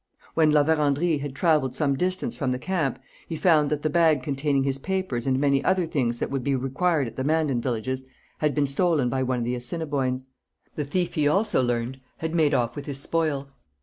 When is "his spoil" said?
12.87-13.51